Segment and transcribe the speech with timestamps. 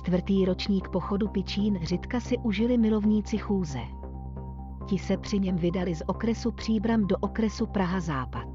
[0.00, 3.80] Čtvrtý ročník pochodu Pičín Řitka si užili milovníci chůze.
[4.86, 8.48] Ti se při něm vydali z okresu Příbram do okresu Praha Západ.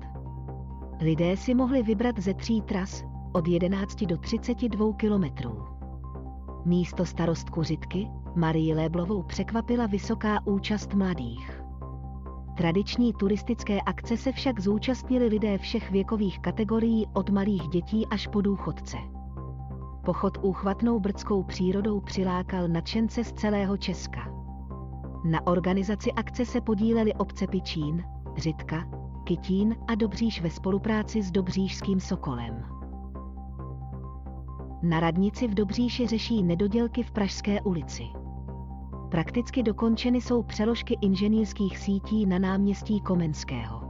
[1.02, 3.03] Lidé si mohli vybrat ze tří tras
[3.34, 5.63] od 11 do 32 kilometrů.
[6.66, 11.62] Místo starostku Řitky, Marii Léblovou překvapila vysoká účast mladých.
[12.58, 18.41] Tradiční turistické akce se však zúčastnili lidé všech věkových kategorií od malých dětí až po
[18.41, 18.98] důchodce.
[20.05, 24.20] Pochod úchvatnou brdskou přírodou přilákal nadšence z celého Česka.
[25.23, 28.03] Na organizaci akce se podíleli obce Pičín,
[28.38, 28.84] Řitka,
[29.23, 32.66] Kytín a Dobříš ve spolupráci s Dobříšským Sokolem.
[34.84, 38.03] Na radnici v Dobříši řeší nedodělky v Pražské ulici.
[39.12, 43.84] Prakticky dokončeny jsou přeložky inženýrských sítí na náměstí Komenského.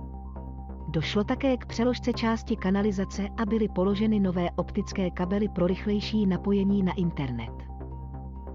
[0.88, 6.84] Došlo také k přeložce části kanalizace a byly položeny nové optické kabely pro rychlejší napojení
[6.84, 7.54] na internet.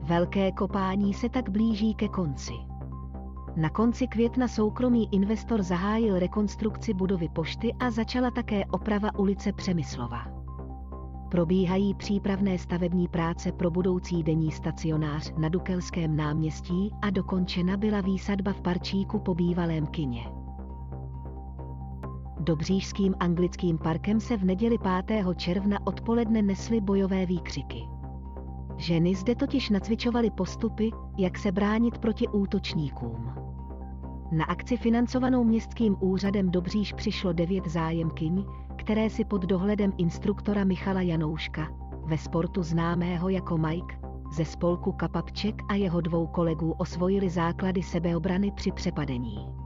[0.03, 2.53] Velké kopání se tak blíží ke konci.
[3.56, 10.41] Na konci května soukromý investor zahájil rekonstrukci budovy pošty a začala také oprava ulice Přemyslova.
[11.31, 18.53] Probíhají přípravné stavební práce pro budoucí denní stacionář na Dukelském náměstí a dokončena byla výsadba
[18.53, 20.39] v parčíku po bývalém kině.
[22.42, 25.24] Dobřížským anglickým parkem se v neděli 5.
[25.36, 27.88] června odpoledne nesly bojové výkřiky.
[28.77, 33.33] Ženy zde totiž nacvičovaly postupy, jak se bránit proti útočníkům.
[34.33, 38.45] Na akci financovanou městským úřadem Dobříž přišlo devět zájemkyň,
[38.77, 41.68] které si pod dohledem instruktora Michala Janouška,
[42.05, 43.98] ve sportu známého jako Mike,
[44.33, 49.59] ze spolku Kapapček a jeho dvou kolegů osvojili základy sebeobrany při přepadení.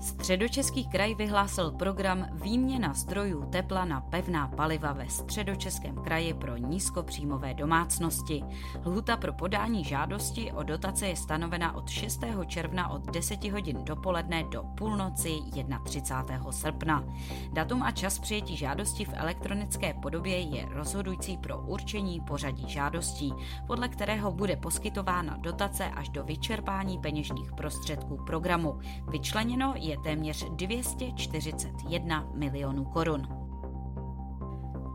[0.00, 7.54] Středočeský kraj vyhlásil program Výměna zdrojů tepla na pevná paliva ve středočeském kraji pro nízkopříjmové
[7.54, 8.44] domácnosti.
[8.86, 12.20] Lhuta pro podání žádosti o dotace je stanovena od 6.
[12.46, 15.38] června od 10 hodin dopoledne do půlnoci
[15.84, 16.52] 31.
[16.52, 17.04] srpna.
[17.52, 23.34] Datum a čas přijetí žádosti v elektronické podobě je rozhodující pro určení pořadí žádostí,
[23.66, 28.78] podle kterého bude poskytována dotace až do vyčerpání peněžních prostředků programu.
[29.08, 33.37] Vyčleněno je je téměř 241 milionů korun.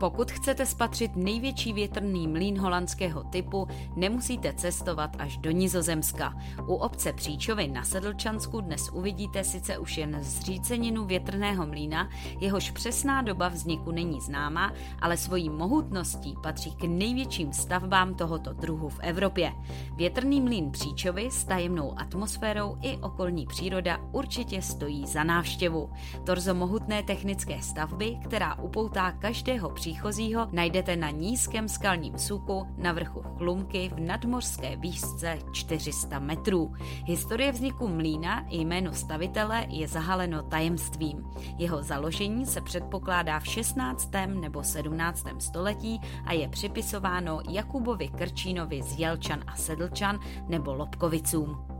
[0.04, 3.66] Pokud chcete spatřit největší větrný mlín holandského typu,
[3.96, 6.34] nemusíte cestovat až do Nizozemska.
[6.66, 12.08] U obce Příčovy na Sedlčansku dnes uvidíte sice už jen zříceninu větrného mlína,
[12.40, 18.88] jehož přesná doba vzniku není známa, ale svojí mohutností patří k největším stavbám tohoto druhu
[18.88, 19.52] v Evropě.
[19.96, 25.90] Větrný mlín Příčovy s tajemnou atmosférou i okolní příroda určitě stojí za návštěvu.
[26.24, 32.92] Torzo mohutné technické stavby, která upoutá každého příchodu příchozího najdete na nízkém skalním suku na
[32.92, 36.72] vrchu Chlumky v nadmořské výšce 400 metrů.
[37.04, 41.24] Historie vzniku mlína i jméno stavitele je zahaleno tajemstvím.
[41.58, 44.10] Jeho založení se předpokládá v 16.
[44.26, 45.26] nebo 17.
[45.38, 51.73] století a je připisováno Jakubovi Krčínovi z Jelčan a Sedlčan nebo Lobkovicům.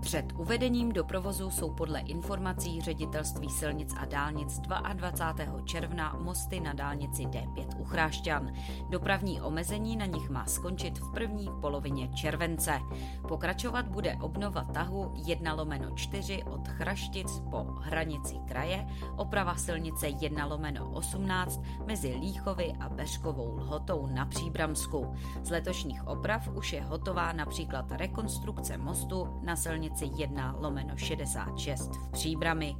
[0.00, 5.60] Před uvedením do provozu jsou podle informací ředitelství silnic a dálnic 22.
[5.60, 8.52] června mosty na dálnici D5 u Chrášťan.
[8.88, 12.80] Dopravní omezení na nich má skončit v první polovině července.
[13.28, 18.86] Pokračovat bude obnova tahu 1 lomeno 4 od Chraštic po hranici kraje,
[19.16, 25.14] oprava silnice 1 lomeno 18 mezi Líchovy a Beřkovou lhotou na Příbramsku.
[25.42, 31.90] Z letošních oprav už je hotová například rekonstrukce mostu na silnici silnici 1 lomeno 66
[31.96, 32.76] v Příbrami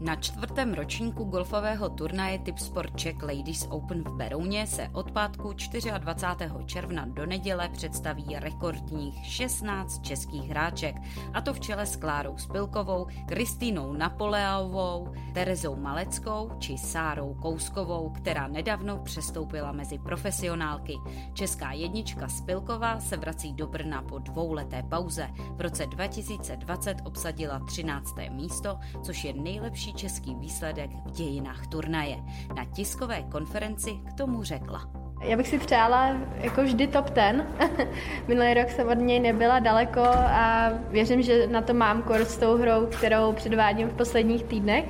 [0.00, 5.52] na čtvrtém ročníku golfového turnaje Tipsport Czech Ladies Open v Berouně se od pátku
[5.98, 6.64] 24.
[6.66, 10.96] června do neděle představí rekordních 16 českých hráček,
[11.34, 18.48] a to v čele s Klárou Spilkovou, Kristýnou Napoleovou, Terezou Maleckou či Sárou Kouskovou, která
[18.48, 20.94] nedávno přestoupila mezi profesionálky.
[21.34, 25.28] Česká jednička Spilková se vrací do Brna po dvouleté pauze.
[25.56, 28.14] V roce 2020 obsadila 13.
[28.30, 32.16] místo, což je nejlepší nejlepší český výsledek v dějinách turnaje.
[32.56, 34.88] Na tiskové konferenci k tomu řekla.
[35.22, 37.46] Já bych si přála jako vždy top ten.
[38.28, 42.38] Minulý rok jsem od něj nebyla daleko a věřím, že na to mám kurz s
[42.38, 44.84] tou hrou, kterou předvádím v posledních týdnech.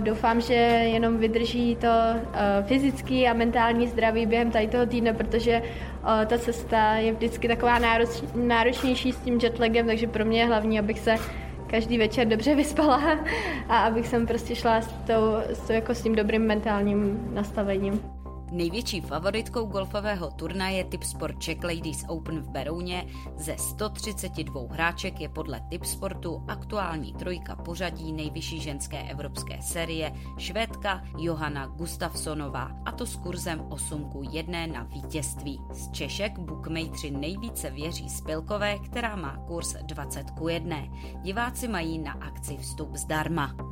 [0.00, 1.88] Doufám, že jenom vydrží to
[2.66, 5.62] fyzický a mentální zdraví během tady toho týdne, protože
[6.26, 7.78] ta cesta je vždycky taková
[8.34, 11.16] náročnější s tím jetlagem, takže pro mě je hlavní, abych se
[11.70, 13.18] každý večer dobře vyspala
[13.68, 18.17] a abych jsem prostě šla s, tou, s, jako s tím dobrým mentálním nastavením.
[18.50, 23.06] Největší favoritkou golfového turnaje Tipsport Czech Ladies Open v Berouně
[23.36, 31.66] ze 132 hráček je podle Tipsportu aktuální trojka pořadí nejvyšší ženské evropské série švédka Johanna
[31.66, 35.60] Gustafsonová a to s kurzem 8 ku 1 na vítězství.
[35.72, 40.76] Z Češek bookmakeri nejvíce věří Spilkové, která má kurz 20 ku 1.
[41.22, 43.67] Diváci mají na akci vstup zdarma.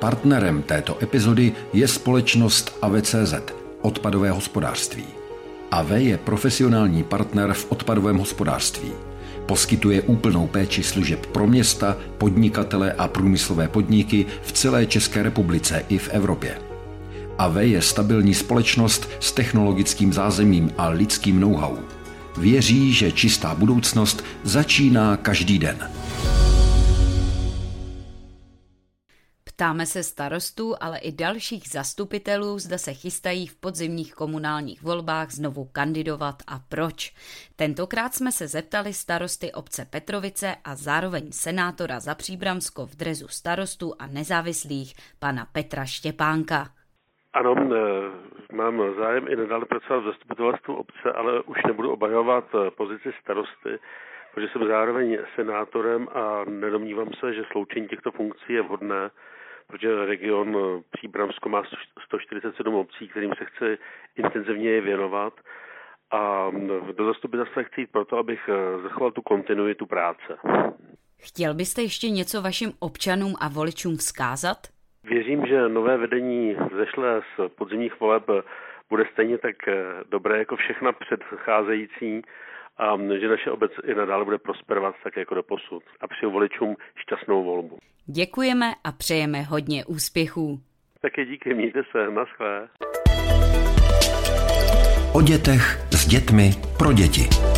[0.00, 3.34] Partnerem této epizody je společnost AVCZ,
[3.82, 5.04] odpadové hospodářství.
[5.70, 8.90] AV je profesionální partner v odpadovém hospodářství.
[9.46, 15.98] Poskytuje úplnou péči služeb pro města, podnikatele a průmyslové podniky v celé České republice i
[15.98, 16.58] v Evropě.
[17.38, 21.76] AV je stabilní společnost s technologickým zázemím a lidským know-how.
[22.36, 25.76] Věří, že čistá budoucnost začíná každý den.
[29.60, 35.62] Ptáme se starostů, ale i dalších zastupitelů, zda se chystají v podzimních komunálních volbách znovu
[35.72, 36.98] kandidovat a proč.
[37.56, 43.88] Tentokrát jsme se zeptali starosty obce Petrovice a zároveň senátora za Příbramsko v drezu starostů
[43.98, 44.90] a nezávislých,
[45.24, 46.60] pana Petra Štěpánka.
[47.32, 52.70] Ano, e, mám zájem i nadále pracovat v zastupitelstvu obce, ale už nebudu obhajovat e,
[52.70, 53.78] pozici starosty,
[54.34, 59.10] protože jsem zároveň senátorem a nedomnívám se, že sloučení těchto funkcí je vhodné
[59.70, 61.62] protože region eh, Příbramsko má
[62.04, 63.78] 147 obcí, kterým se chce
[64.16, 65.32] intenzivně věnovat
[66.10, 70.38] a mm, do zastupitelstva chci jít proto, abych eh, zachoval tu kontinuitu práce.
[71.18, 74.56] Chtěl byste ještě něco vašim občanům a voličům vzkázat?
[75.04, 78.24] Věřím, že nové vedení zešle z podzimních voleb
[78.90, 79.74] bude stejně tak eh,
[80.08, 82.22] dobré jako všechna předcházející
[82.80, 85.82] a že naše obec i nadále bude prosperovat tak jako do posud.
[86.00, 87.78] A přeju voličům šťastnou volbu.
[88.06, 90.60] Děkujeme a přejeme hodně úspěchů.
[91.00, 92.68] Také díky, mějte se, naschle.
[95.14, 97.49] O dětech s dětmi pro děti.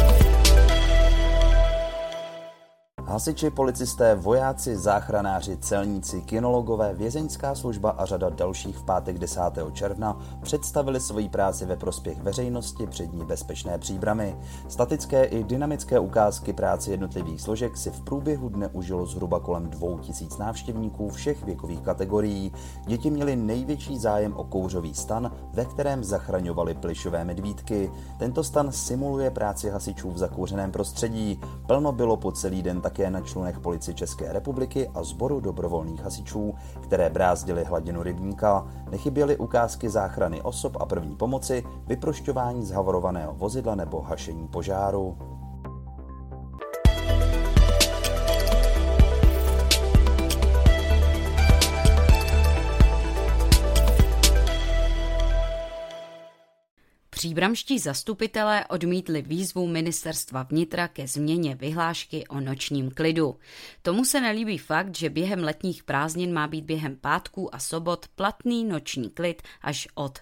[3.12, 9.41] Hasiči, policisté, vojáci, záchranáři, celníci, kinologové, vězeňská služba a řada dalších v pátek 10.
[9.73, 14.37] června představili svoji práci ve prospěch veřejnosti před ní bezpečné příbramy.
[14.69, 20.38] Statické i dynamické ukázky práce jednotlivých složek si v průběhu dne užilo zhruba kolem 2000
[20.38, 22.53] návštěvníků všech věkových kategorií.
[22.87, 27.93] Děti měly největší zájem o kouřový stan, ve kterém zachraňovali plišové medvídky.
[28.19, 31.41] Tento stan simuluje práci hasičů v zakouřeném prostředí.
[31.67, 36.00] Plno bylo po celý den také také na člunech policie České republiky a sboru dobrovolných
[36.02, 38.66] hasičů, které brázdily hladinu rybníka.
[38.90, 45.18] Nechyběly ukázky záchrany osob a první pomoci, vyprošťování zhavorovaného vozidla nebo hašení požáru.
[57.23, 63.37] Příbramští zastupitelé odmítli výzvu ministerstva vnitra ke změně vyhlášky o nočním klidu.
[63.83, 68.64] Tomu se nelíbí fakt, že během letních prázdnin má být během pátků a sobot platný
[68.64, 70.19] noční klid až od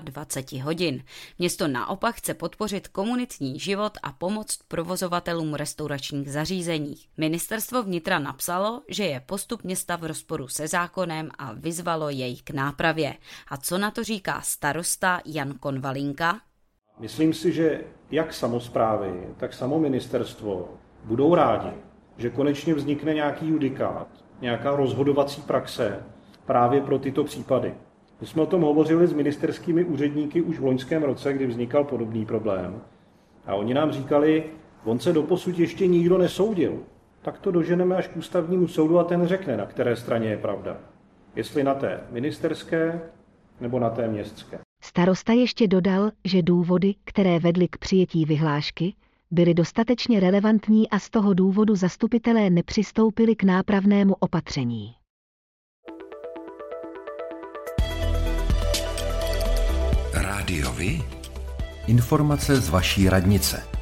[0.00, 1.04] 23 hodin.
[1.38, 6.96] Město naopak chce podpořit komunitní život a pomoct provozovatelům restauračních zařízení.
[7.16, 12.50] Ministerstvo vnitra napsalo, že je postup města v rozporu se zákonem a vyzvalo jej k
[12.50, 13.16] nápravě.
[13.48, 16.39] A co na to říká starosta Jan Konvalinka?
[17.00, 17.80] Myslím si, že
[18.10, 20.68] jak samozprávy, tak samo ministerstvo
[21.04, 21.70] budou rádi,
[22.16, 24.08] že konečně vznikne nějaký judikát,
[24.40, 26.02] nějaká rozhodovací praxe
[26.46, 27.74] právě pro tyto případy.
[28.20, 32.26] My jsme o tom hovořili s ministerskými úředníky už v loňském roce, kdy vznikal podobný
[32.26, 32.80] problém.
[33.46, 34.44] A oni nám říkali,
[34.84, 36.78] on se doposud ještě nikdo nesoudil.
[37.22, 40.76] Tak to doženeme až k ústavnímu soudu a ten řekne, na které straně je pravda.
[41.36, 43.00] Jestli na té ministerské
[43.60, 44.58] nebo na té městské.
[44.90, 48.94] Starosta ještě dodal, že důvody, které vedly k přijetí vyhlášky,
[49.30, 54.94] byly dostatečně relevantní a z toho důvodu zastupitelé nepřistoupili k nápravnému opatření.
[60.14, 61.02] Rádiovi?
[61.86, 63.79] Informace z vaší radnice.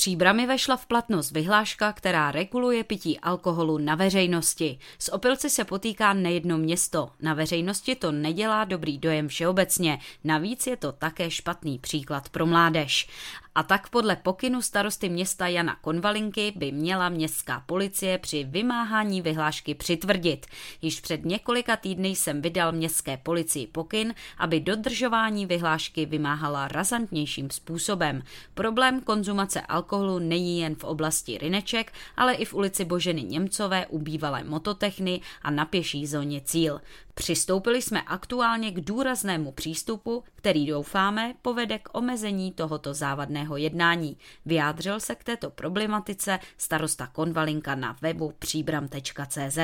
[0.00, 4.78] Příbrami vešla v platnost vyhláška, která reguluje pití alkoholu na veřejnosti.
[4.98, 7.10] S opilci se potýká nejedno město.
[7.20, 9.98] Na veřejnosti to nedělá dobrý dojem všeobecně.
[10.24, 13.08] Navíc je to také špatný příklad pro mládež.
[13.54, 19.74] A tak podle pokynu starosty města Jana Konvalinky by měla městská policie při vymáhání vyhlášky
[19.74, 20.46] přitvrdit.
[20.82, 28.22] Již před několika týdny jsem vydal městské policii pokyn, aby dodržování vyhlášky vymáhala razantnějším způsobem.
[28.54, 33.98] Problém konzumace alkoholu není jen v oblasti Rineček, ale i v ulici Boženy Němcové u
[33.98, 36.80] bývalé mototechny a na pěší zóně Cíl.
[37.14, 44.16] Přistoupili jsme aktuálně k důraznému přístupu, který doufáme povede k omezení tohoto závadného jednání.
[44.46, 49.58] Vyjádřil se k této problematice starosta Konvalinka na webu příbram.cz.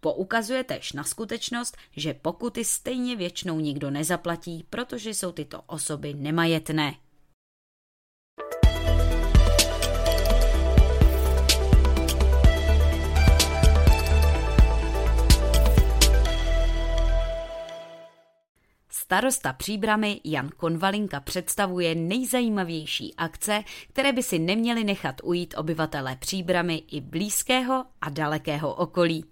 [0.00, 6.94] Poukazuje tež na skutečnost, že pokuty stejně většinou nikdo nezaplatí, protože jsou tyto osoby nemajetné.
[19.12, 23.60] Starosta Příbramy Jan Konvalinka představuje nejzajímavější akce,
[23.92, 29.24] které by si neměli nechat ujít obyvatelé Příbramy i blízkého a dalekého okolí.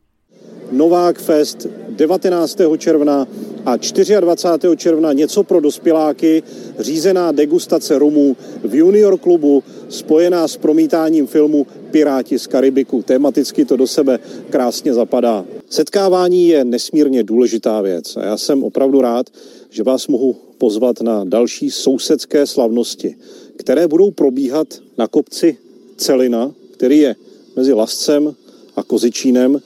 [0.72, 2.58] Novák Fest 19.
[2.78, 3.26] června
[3.66, 3.76] a
[4.20, 4.76] 24.
[4.76, 6.42] června něco pro dospěláky,
[6.78, 13.02] řízená degustace rumů v Junior klubu, spojená s promítáním filmu Piráti z Karibiku.
[13.02, 14.18] Tematicky to do sebe
[14.50, 15.44] krásně zapadá.
[15.70, 19.26] Setkávání je nesmírně důležitá věc a já jsem opravdu rád,
[19.70, 23.16] že vás mohu pozvat na další sousedské slavnosti,
[23.56, 25.58] které budou probíhat na kopci
[25.96, 27.16] Celina, který je
[27.56, 28.34] mezi Lascem
[28.76, 29.60] a Kozičínem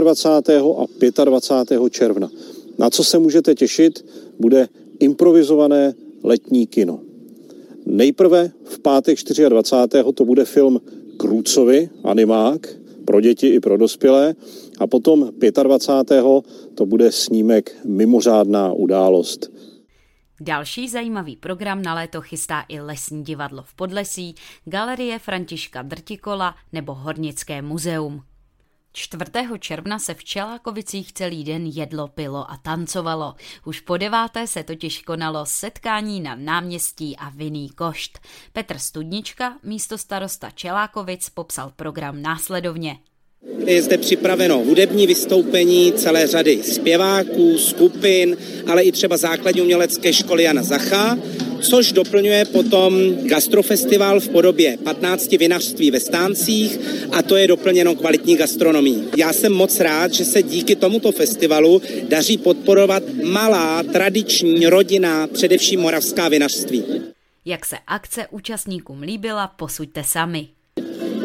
[0.00, 0.56] 24.
[1.18, 1.90] a 25.
[1.90, 2.30] června.
[2.78, 4.04] Na co se můžete těšit,
[4.38, 7.00] bude improvizované letní kino.
[7.86, 10.04] Nejprve v pátek 24.
[10.14, 10.80] to bude film
[11.16, 12.79] Krůcovi, animák,
[13.10, 14.34] pro děti i pro dospělé.
[14.78, 15.30] A potom
[15.62, 16.24] 25.
[16.74, 19.50] to bude snímek Mimořádná událost.
[20.40, 26.94] Další zajímavý program na léto chystá i Lesní divadlo v Podlesí, Galerie Františka Drtikola nebo
[26.94, 28.22] Hornické muzeum.
[28.92, 29.24] 4.
[29.58, 33.34] června se v Čelákovicích celý den jedlo, pilo a tancovalo.
[33.64, 38.18] Už po deváté se totiž konalo setkání na náměstí a vinný košt.
[38.52, 42.98] Petr Studnička, místo starosta Čelákovic, popsal program následovně.
[43.66, 48.36] Je zde připraveno hudební vystoupení celé řady zpěváků, skupin,
[48.70, 51.16] ale i třeba základní umělecké školy Jana Zacha,
[51.60, 56.78] což doplňuje potom gastrofestival v podobě 15 vinařství ve stáncích
[57.12, 59.04] a to je doplněno kvalitní gastronomí.
[59.16, 65.80] Já jsem moc rád, že se díky tomuto festivalu daří podporovat malá, tradiční, rodina, především
[65.80, 66.84] moravská vinařství.
[67.44, 70.48] Jak se akce účastníkům líbila, posuďte sami.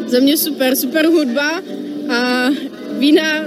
[0.06, 1.62] Za mě super, super hudba
[2.14, 2.48] a
[2.98, 3.44] vína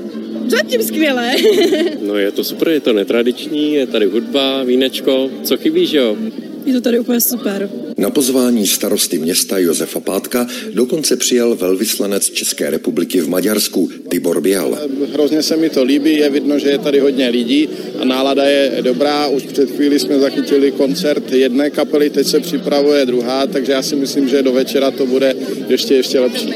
[0.47, 1.35] zatím skvělé.
[2.01, 6.17] no je to super, je to netradiční, je tady hudba, vínečko, co chybí, že jo?
[6.65, 7.69] Je to tady úplně super.
[7.97, 14.77] Na pozvání starosty města Josefa Pátka dokonce přijel velvyslanec České republiky v Maďarsku Tibor Bial.
[15.13, 18.77] Hrozně se mi to líbí, je vidno, že je tady hodně lidí a nálada je
[18.81, 19.27] dobrá.
[19.27, 23.95] Už před chvíli jsme zachytili koncert jedné kapely, teď se připravuje druhá, takže já si
[23.95, 25.35] myslím, že do večera to bude
[25.67, 26.53] ještě ještě lepší.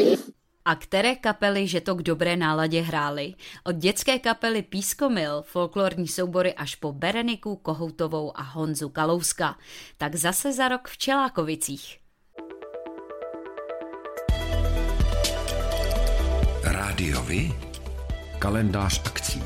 [0.66, 3.34] A které kapely, že to k dobré náladě hrály?
[3.64, 9.58] Od dětské kapely Pískomil, folklorní soubory až po Bereniku, Kohoutovou a Honzu Kalouska.
[9.98, 12.00] Tak zase za rok v Čelákovicích.
[16.64, 17.54] Rádiovi?
[18.40, 19.44] Kalendář akcí.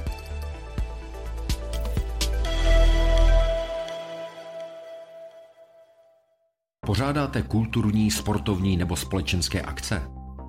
[6.86, 10.17] Pořádáte kulturní, sportovní nebo společenské akce?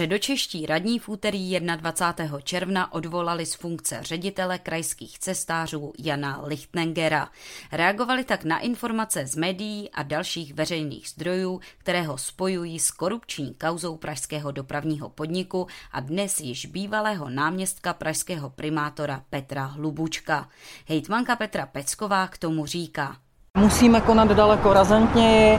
[0.00, 2.40] Středočeští radní v úterý 21.
[2.40, 7.28] června odvolali z funkce ředitele krajských cestářů Jana Lichtnengera.
[7.72, 13.54] Reagovali tak na informace z médií a dalších veřejných zdrojů, které ho spojují s korupční
[13.54, 20.48] kauzou pražského dopravního podniku a dnes již bývalého náměstka pražského primátora Petra Hlubučka.
[20.86, 23.16] Hejtmanka Petra Pecková k tomu říká.
[23.58, 25.58] Musíme konat daleko razantněji,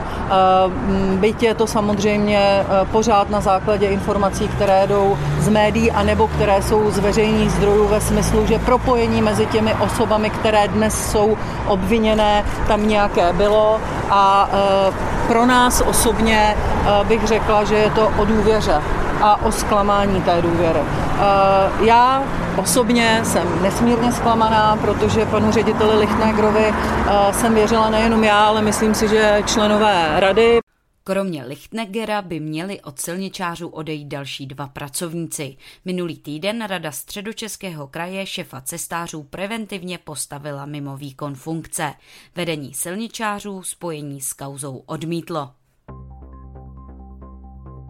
[1.16, 6.28] byť je to samozřejmě eh, pořád na základě informací, které jdou z médií a nebo
[6.28, 11.36] které jsou z veřejných zdrojů ve smyslu, že propojení mezi těmi osobami, které dnes jsou
[11.66, 13.80] obviněné, tam nějaké bylo.
[14.10, 14.92] A eh,
[15.28, 16.56] pro nás osobně
[17.04, 20.80] bych řekla, že je to o důvěře a o zklamání té důvěry.
[20.80, 22.24] Eh, já
[22.56, 28.94] osobně jsem nesmírně zklamaná, protože panu řediteli Lichtnegrovi eh, jsem věřila nejenom já, ale myslím
[28.94, 30.58] si, že členové rady.
[31.04, 35.56] Kromě Lichtnegera by měli od silničářů odejít další dva pracovníci.
[35.84, 41.94] Minulý týden Rada středočeského kraje šefa cestářů preventivně postavila mimo výkon funkce.
[42.36, 45.50] Vedení silničářů spojení s kauzou odmítlo.